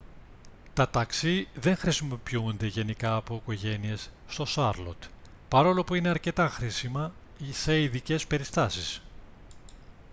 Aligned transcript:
τα 0.73 0.89
ταξί 0.89 1.47
δεν 1.55 1.75
χρησιμοποιούνται 1.77 2.67
γενικά 2.67 3.15
από 3.15 3.35
οικογένειες 3.35 4.09
στο 4.27 4.45
σάρλοτ 4.45 5.03
παρόλο 5.49 5.83
που 5.83 5.93
είναι 5.95 6.09
αρκετά 6.09 6.49
χρήσιμα 6.49 7.11
σε 7.51 7.81
ειδικές 7.81 8.27
περιστάσεις 8.27 9.01